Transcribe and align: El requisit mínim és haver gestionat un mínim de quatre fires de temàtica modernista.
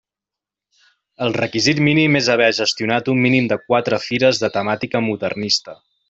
El 1.25 1.35
requisit 1.41 1.81
mínim 1.89 2.17
és 2.21 2.29
haver 2.35 2.47
gestionat 2.61 3.11
un 3.13 3.21
mínim 3.25 3.51
de 3.55 3.59
quatre 3.67 3.99
fires 4.09 4.41
de 4.45 4.51
temàtica 4.59 5.03
modernista. 5.13 5.77